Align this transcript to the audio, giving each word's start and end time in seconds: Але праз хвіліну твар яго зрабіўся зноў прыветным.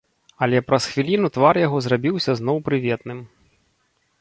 Але 0.45 0.61
праз 0.69 0.87
хвіліну 0.93 1.27
твар 1.35 1.55
яго 1.65 1.77
зрабіўся 1.87 2.31
зноў 2.41 2.57
прыветным. 2.71 3.19